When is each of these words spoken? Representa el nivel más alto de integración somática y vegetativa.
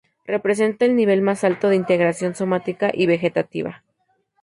Representa 0.25 0.85
el 0.85 0.95
nivel 0.95 1.21
más 1.21 1.43
alto 1.43 1.69
de 1.69 1.75
integración 1.75 2.33
somática 2.33 2.89
y 2.91 3.05
vegetativa. 3.05 3.83